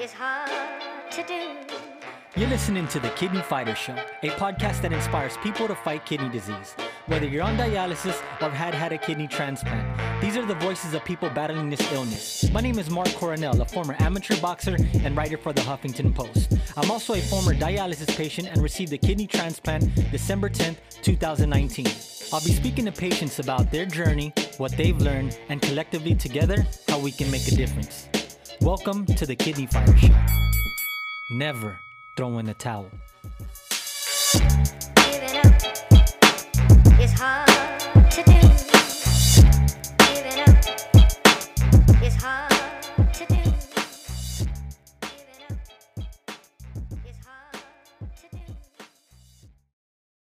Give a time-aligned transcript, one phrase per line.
[0.00, 0.48] is hard
[1.10, 1.56] to do.
[2.36, 6.28] You're listening to The Kidney Fighter Show, a podcast that inspires people to fight kidney
[6.28, 6.76] disease.
[7.06, 11.04] Whether you're on dialysis or had, had a kidney transplant, these are the voices of
[11.04, 12.48] people battling this illness.
[12.52, 16.54] My name is Mark Coronel, a former amateur boxer and writer for the Huffington Post.
[16.76, 21.86] I'm also a former dialysis patient and received a kidney transplant December 10th, 2019.
[22.32, 27.00] I'll be speaking to patients about their journey, what they've learned, and collectively together, how
[27.00, 28.08] we can make a difference.
[28.60, 30.08] Welcome to the Kidney Fighter Show.
[31.30, 31.78] Never
[32.16, 32.90] throw in the towel.